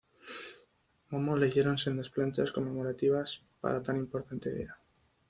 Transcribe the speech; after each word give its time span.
Momo, 1.11 1.35
leyeron 1.37 1.77
sendas 1.77 2.09
Planchas 2.09 2.51
conmemorativas 2.51 3.43
para 3.61 3.83
tan 3.83 3.97
importante 3.97 4.51
día. 4.51 4.75